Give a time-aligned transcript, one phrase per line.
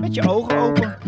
[0.00, 0.98] met je ogen open.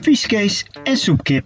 [0.00, 1.44] Vieskees en soepkip.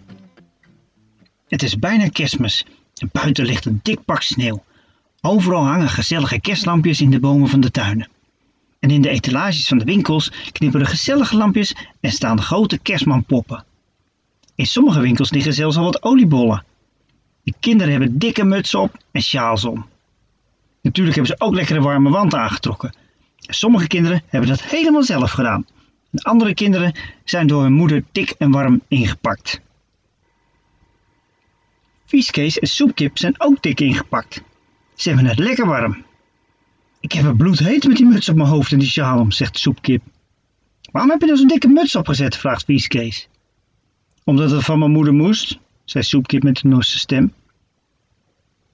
[1.48, 4.64] Het is bijna kerstmis en buiten ligt een dik pak sneeuw.
[5.20, 8.08] Overal hangen gezellige kerstlampjes in de bomen van de tuinen.
[8.78, 13.64] En in de etalages van de winkels knipperen gezellige lampjes en staan grote kerstmanpoppen.
[14.54, 16.64] In sommige winkels liggen zelfs al wat oliebollen.
[17.42, 19.86] De kinderen hebben dikke mutsen op en sjaals om.
[20.82, 22.94] Natuurlijk hebben ze ook lekkere warme wand aangetrokken.
[23.46, 25.66] En sommige kinderen hebben dat helemaal zelf gedaan.
[26.12, 26.94] Andere kinderen
[27.24, 29.60] zijn door hun moeder dik en warm ingepakt.
[32.04, 34.42] Vieskees en Soepkip zijn ook dik ingepakt.
[34.94, 36.04] Ze hebben het lekker warm.
[37.00, 40.02] Ik heb het bloedheet met die muts op mijn hoofd en die sjaal zegt Soepkip.
[40.92, 43.28] Waarom heb je nou zo'n dikke muts opgezet, vraagt Vieskees.
[44.24, 47.32] Omdat het van mijn moeder moest, zei Soepkip met een norse stem.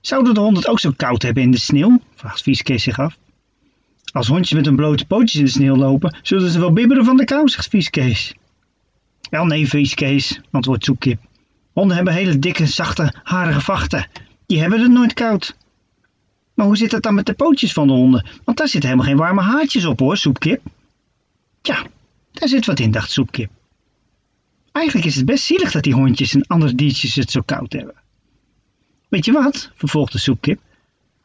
[0.06, 2.00] Zouden de honden het ook zo koud hebben in de sneeuw?
[2.14, 3.18] vraagt Vieskees zich af.
[4.12, 7.16] Als hondjes met hun blote pootjes in de sneeuw lopen, zullen ze wel bibberen van
[7.16, 8.34] de kou, zegt Vieskees.
[9.30, 11.20] Wel nee, Vieskees, antwoordt Soepkip.
[11.72, 14.08] Honden hebben hele dikke, zachte, harige vachten.
[14.46, 15.56] Die hebben het nooit koud.
[16.54, 18.26] Maar hoe zit het dan met de pootjes van de honden?
[18.44, 20.62] Want daar zitten helemaal geen warme haartjes op hoor, Soepkip.
[21.60, 21.86] Tja,
[22.32, 23.50] daar zit wat in, dacht Soepkip.
[24.72, 28.04] Eigenlijk is het best zielig dat die hondjes en andere diertjes het zo koud hebben.
[29.16, 30.60] Weet je wat, vervolgde Soepkip.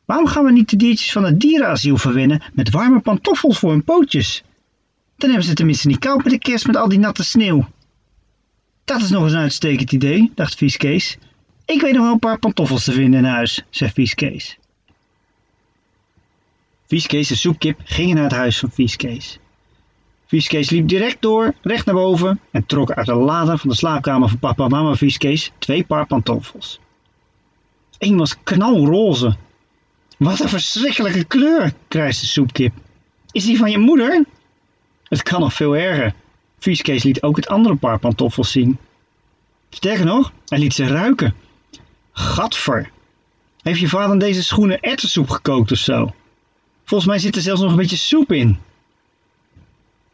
[0.06, 3.84] Waarom gaan we niet de diertjes van het dierenasiel verwennen met warme pantoffels voor hun
[3.84, 4.44] pootjes?
[5.18, 7.70] Dan hebben ze tenminste niet koud met de kerst met al die natte sneeuw.
[8.86, 11.18] Dat is nog eens een uitstekend idee, dacht Vieskees.
[11.66, 14.58] Ik weet nog wel een paar pantoffels te vinden in huis, zei Vieskees.
[16.88, 19.40] Vieskees en Soepkip gingen naar het huis van Vieskees.
[20.26, 24.30] Vieskees liep direct door, recht naar boven en trok uit de lade van de slaapkamer
[24.30, 26.80] van papa en mama Vieskees twee paar pantoffels.
[28.02, 29.36] Eén was knalroze.
[30.18, 32.74] Wat een verschrikkelijke kleur, krijste Soepkip.
[33.32, 34.26] Is die van je moeder?
[35.04, 36.14] Het kan nog veel erger.
[36.60, 38.78] Vieskees liet ook het andere paar pantoffels zien.
[39.70, 41.36] Sterker nog, hij liet ze ruiken.
[42.12, 42.90] Gadver.
[43.62, 46.14] Heeft je vader in deze schoenen erwtensoep gekookt of zo?
[46.84, 48.60] Volgens mij zit er zelfs nog een beetje soep in.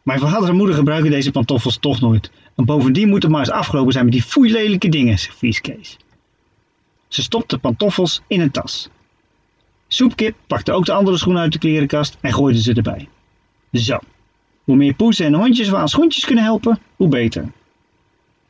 [0.02, 2.30] Mijn vader en moeder gebruiken deze pantoffels toch nooit.
[2.56, 5.96] En bovendien moet het maar eens afgelopen zijn met die foeilelijke dingen, zegt Vieskees.
[7.08, 8.88] Ze stopte pantoffels in een tas.
[9.88, 13.08] Soepkip pakte ook de andere schoenen uit de klerenkast en gooide ze erbij.
[13.72, 13.98] Zo,
[14.64, 17.52] hoe meer poezen en hondjes we aan schoentjes kunnen helpen, hoe beter.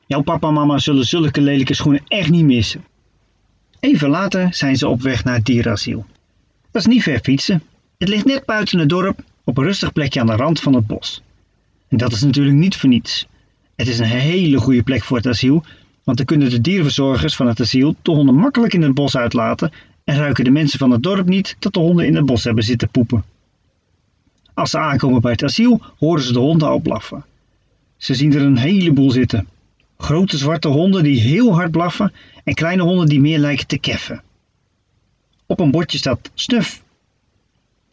[0.07, 2.85] Jouw papa en mama zullen zulke lelijke schoenen echt niet missen.
[3.81, 6.07] Even later zijn ze op weg naar het dierenasiel.
[6.71, 7.63] Dat is niet ver fietsen.
[7.99, 10.87] Het ligt net buiten het dorp op een rustig plekje aan de rand van het
[10.87, 11.23] bos.
[11.89, 13.27] En dat is natuurlijk niet voor niets.
[13.77, 15.65] Het is een hele goede plek voor het asiel,
[16.09, 19.73] want dan kunnen de dierverzorgers van het asiel de honden makkelijk in het bos uitlaten
[20.05, 22.65] en ruiken de mensen van het dorp niet dat de honden in het bos hebben
[22.65, 23.25] zitten poepen.
[24.55, 27.25] Als ze aankomen bij het asiel, horen ze de honden al blaffen.
[27.97, 29.49] Ze zien er een heleboel zitten.
[29.99, 32.13] Grote zwarte honden die heel hard blaffen
[32.45, 34.23] en kleine honden die meer lijken te keffen.
[35.47, 36.83] Op een bordje staat snuf.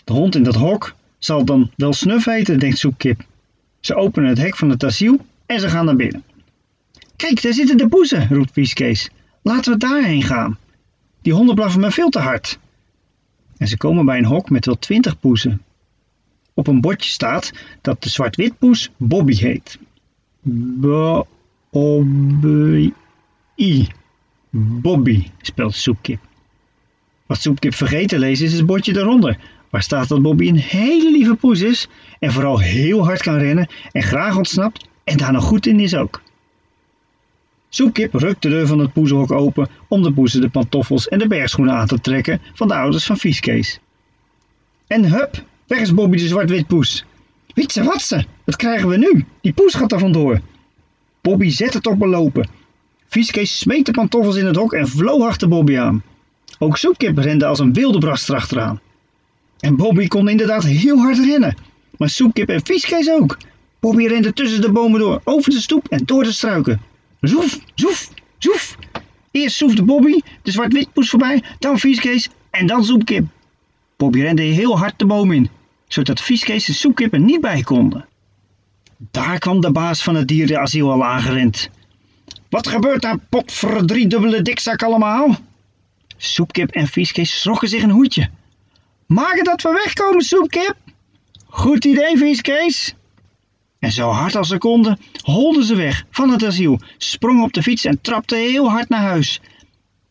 [0.03, 3.21] De hond in dat hok zal dan wel snuf heten, denkt Soepkip.
[3.79, 6.23] Ze openen het hek van het asiel en ze gaan naar binnen.
[7.15, 9.09] Kijk, daar zitten de poezen, roept Vieskees.
[9.41, 10.57] Laten we daarheen gaan.
[11.21, 12.59] Die honden blaffen me veel te hard.
[13.57, 15.61] En ze komen bij een hok met wel twintig poezen.
[16.53, 19.79] Op een bordje staat dat de zwart-witpoes Bobby heet.
[21.71, 22.91] Bobby.
[24.49, 26.19] Bobby, spelt Soepkip.
[27.25, 29.39] Wat Soepkip vergeten te lezen is het bordje daaronder,
[29.69, 31.87] waar staat dat Bobby een hele lieve poes is
[32.19, 35.95] en vooral heel hard kan rennen en graag ontsnapt en daar nog goed in is
[35.95, 36.21] ook.
[37.75, 41.27] Soepkip rukt de deur van het poezenhok open om de poezen de pantoffels en de
[41.27, 43.79] bergschoenen aan te trekken van de ouders van Vieskees.
[44.87, 47.05] En hup, weg is Bobby de zwart-wit poes.
[47.53, 49.25] Wietse watse, wat krijgen we nu?
[49.41, 50.41] Die poes gaat er vandoor.
[51.21, 52.49] Bobby zet het op belopen.
[53.07, 56.03] Vieskees smeet de pantoffels in het hok en vloog achter Bobby aan.
[56.59, 58.79] Ook Soepkip rende als een wilde brast erachteraan.
[59.59, 61.57] En Bobby kon inderdaad heel hard rennen.
[61.97, 63.37] Maar Soepkip en Vieskees ook.
[63.79, 66.93] Bobby rende tussen de bomen door, over de stoep en door de struiken.
[67.27, 68.77] Zoef, zoef, zoef.
[69.31, 73.25] Eerst zoefde Bobby, de zwart-witpoes voorbij, dan Vieskees en dan Soepkip.
[73.97, 75.49] Bobby rende heel hard de boom in,
[75.87, 78.05] zodat Vieskees en Soepkip er niet bij konden.
[78.97, 81.69] Daar kwam de baas van het dierenasiel al aangerend.
[82.49, 85.35] Wat gebeurt daar, potverdriedubbele dikzak allemaal?
[86.17, 88.29] Soepkip en Vieskees schrokken zich een hoedje.
[89.05, 90.75] Maak het dat we wegkomen, Soepkip.
[91.45, 92.95] Goed idee, Vieskees.
[93.85, 97.63] En zo hard als ze konden, holden ze weg van het asiel, sprongen op de
[97.63, 99.41] fiets en trapten heel hard naar huis.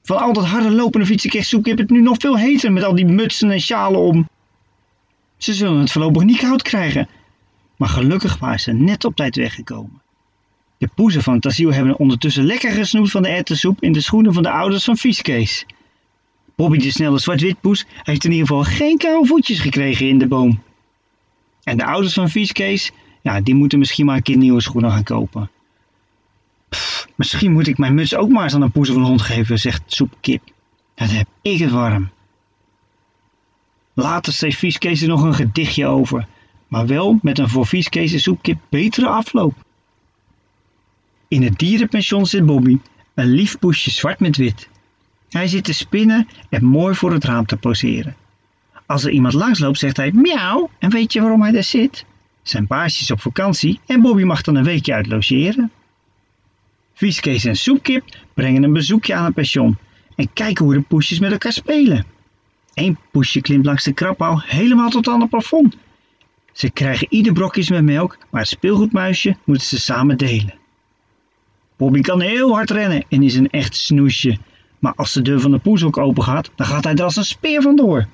[0.03, 2.95] Van al dat harde lopende fietsen kreeg Soepkip het nu nog veel heter met al
[2.95, 4.29] die mutsen en sjalen om.
[5.37, 7.09] Ze zullen het voorlopig niet koud krijgen.
[7.77, 10.03] Maar gelukkig waren ze net op tijd weggekomen.
[10.79, 14.35] De poezen van het asiel hebben ondertussen lekker gesnoept van de erwtensoep in de schoenen
[14.35, 15.67] van de ouders van Vieskees.
[16.57, 20.63] Bobby de snelle zwart-witpoes heeft in ieder geval geen koude voetjes gekregen in de boom.
[21.63, 22.93] En de ouders van Vieskees,
[23.25, 25.51] ja, die moeten misschien maar een keer nieuwe schoenen gaan kopen.
[27.15, 29.59] Misschien moet ik mijn muts ook maar eens aan een poes of een hond geven,
[29.59, 30.43] zegt Soepkip.
[30.95, 32.11] Dan heb ik het warm.
[33.95, 36.27] Later schreef Vieskees er nog een gedichtje over,
[36.69, 39.55] maar wel met een voor Vieskees en Soepkip betere afloop.
[41.29, 42.79] In het dierenpension zit Bobby,
[43.15, 44.69] een lief poesje zwart met wit.
[45.29, 48.17] Hij zit te spinnen en mooi voor het raam te poseren.
[48.87, 52.05] Als er iemand langsloopt zegt hij miauw en weet je waarom hij daar zit?
[52.45, 55.71] Zijn baasje is op vakantie en Bobby mag dan een weekje uit logeren.
[56.95, 58.05] Vieskees en Soepkip
[58.35, 59.79] brengen een bezoekje aan het pension
[60.17, 62.05] en kijken hoe de poesjes met elkaar spelen.
[62.75, 65.77] Eén poesje klimt langs de krabbouw helemaal tot aan het plafond.
[66.53, 70.55] Ze krijgen ieder brokjes met melk, maar het speelgoedmuisje moeten ze samen delen.
[71.77, 74.39] Bobby kan heel hard rennen en is een echt snoesje.
[74.79, 77.25] Maar als de deur van de poeshok open gaat, dan gaat hij er als een
[77.25, 78.07] speer vandoor.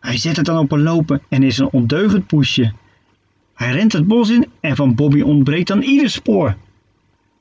[0.00, 2.72] Hij zet het dan op een lopen en is een ondeugend poesje.
[3.56, 6.56] Hij rent het bos in en van Bobby ontbreekt dan ieder spoor.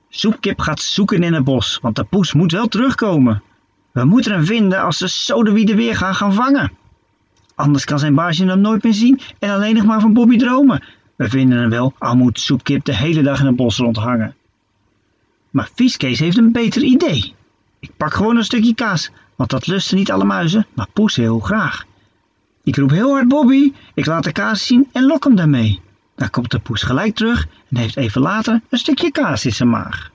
[0.09, 3.43] Soepkip gaat zoeken in het bos, want de poes moet wel terugkomen.
[3.91, 6.71] We moeten hem vinden als de sodewieden weer gaan gaan vangen.
[7.55, 10.83] Anders kan zijn baasje hem nooit meer zien en alleen nog maar van Bobby dromen.
[11.15, 14.35] We vinden hem wel, al moet Soepkip de hele dag in het bos rondhangen.
[15.49, 17.33] Maar Vieskees heeft een beter idee.
[17.79, 21.39] Ik pak gewoon een stukje kaas, want dat lusten niet alle muizen, maar Poes heel
[21.39, 21.85] graag.
[22.63, 25.83] Ik roep heel hard Bobby, ik laat de kaas zien en lok hem daarmee.
[26.15, 29.69] Dan komt de poes gelijk terug en heeft even later een stukje kaas in zijn
[29.69, 30.11] maag.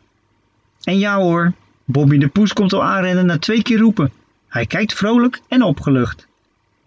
[0.83, 1.53] En ja hoor,
[1.85, 4.13] Bobby de poes komt al aanrennen na twee keer roepen.
[4.49, 6.27] Hij kijkt vrolijk en opgelucht.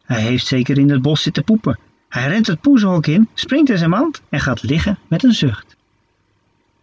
[0.03, 1.79] Hij heeft zeker in het bos zitten poepen.
[2.09, 5.75] Hij rent het poezenhok in, springt in zijn mand en gaat liggen met een zucht.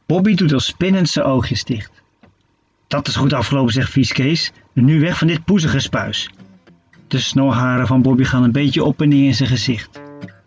[0.06, 2.02] Bobby doet al spinnend zijn oogjes dicht.
[2.86, 4.52] Dat is goed afgelopen, zegt Vieskees.
[4.72, 6.30] Nu weg van dit poezige spuis.
[7.08, 9.99] De snorharen van Bobby gaan een beetje op en neer in zijn gezicht.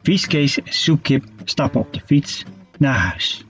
[0.04, 2.44] Vieskees en Soepkip stappen op de fiets
[2.78, 3.46] naar huis.